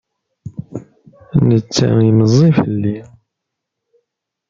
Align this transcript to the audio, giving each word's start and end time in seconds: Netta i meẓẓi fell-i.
Netta 1.49 1.87
i 2.07 2.09
meẓẓi 2.17 2.49
fell-i. 2.59 2.97